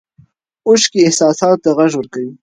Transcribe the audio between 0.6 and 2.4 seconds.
اوښکې احساساتو ته غږ ورکوي.